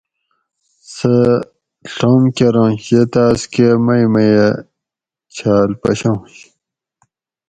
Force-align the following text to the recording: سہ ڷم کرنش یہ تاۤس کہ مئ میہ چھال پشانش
سہ 0.95 1.13
ڷم 1.95 2.21
کرنش 2.35 2.83
یہ 2.91 3.01
تاۤس 3.11 3.41
کہ 3.53 3.67
مئ 3.85 4.03
میہ 4.13 4.45
چھال 5.35 5.69
پشانش 5.81 6.33